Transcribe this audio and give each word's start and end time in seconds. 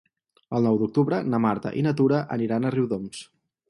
El 0.59 0.63
nou 0.67 0.79
d'octubre 0.79 1.21
na 1.35 1.43
Marta 1.45 1.77
i 1.83 1.87
na 1.91 1.97
Tura 2.03 2.25
aniran 2.41 2.67
a 2.71 2.77
Riudoms. 2.79 3.27